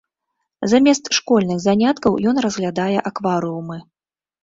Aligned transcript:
Замест 0.71 1.11
школьных 1.19 1.61
заняткаў 1.67 2.19
ён 2.35 2.43
разглядае 2.49 2.97
акварыумы. 3.15 3.77